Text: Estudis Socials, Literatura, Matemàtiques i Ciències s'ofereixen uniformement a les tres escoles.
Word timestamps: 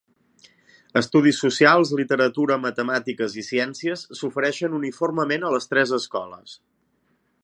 Estudis 1.01 1.41
Socials, 1.43 1.91
Literatura, 1.99 2.57
Matemàtiques 2.63 3.35
i 3.41 3.45
Ciències 3.49 4.05
s'ofereixen 4.21 4.79
uniformement 4.79 5.49
a 5.51 5.53
les 5.57 5.73
tres 5.75 5.95
escoles. 6.03 6.57